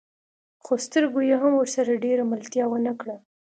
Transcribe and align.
خو 0.63 0.73
سترګو 0.85 1.19
يې 1.29 1.35
هم 1.41 1.53
ورسره 1.57 2.01
ډېره 2.05 2.23
ملتيا 2.31 2.65
ونه 2.69 2.93
کړه. 2.99 3.15